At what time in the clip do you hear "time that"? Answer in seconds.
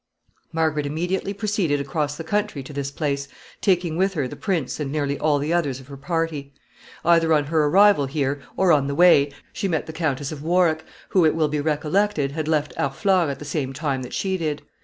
13.73-14.15